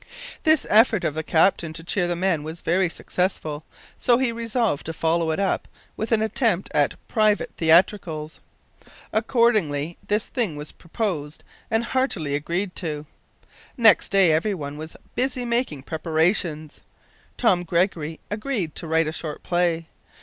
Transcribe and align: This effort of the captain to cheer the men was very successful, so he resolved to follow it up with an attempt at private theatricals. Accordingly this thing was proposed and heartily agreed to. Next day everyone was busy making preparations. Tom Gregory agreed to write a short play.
This 0.41 0.65
effort 0.67 1.03
of 1.03 1.13
the 1.13 1.21
captain 1.21 1.73
to 1.73 1.83
cheer 1.83 2.07
the 2.07 2.15
men 2.15 2.41
was 2.41 2.61
very 2.61 2.89
successful, 2.89 3.63
so 3.99 4.17
he 4.17 4.31
resolved 4.31 4.83
to 4.87 4.93
follow 4.93 5.29
it 5.29 5.39
up 5.39 5.67
with 5.95 6.11
an 6.11 6.23
attempt 6.23 6.71
at 6.73 6.95
private 7.07 7.51
theatricals. 7.57 8.39
Accordingly 9.13 9.99
this 10.07 10.27
thing 10.27 10.55
was 10.55 10.71
proposed 10.71 11.43
and 11.69 11.83
heartily 11.83 12.33
agreed 12.33 12.75
to. 12.77 13.05
Next 13.77 14.09
day 14.09 14.31
everyone 14.31 14.75
was 14.79 14.95
busy 15.13 15.45
making 15.45 15.83
preparations. 15.83 16.81
Tom 17.37 17.61
Gregory 17.61 18.19
agreed 18.31 18.73
to 18.77 18.87
write 18.87 19.05
a 19.07 19.11
short 19.11 19.43
play. 19.43 19.85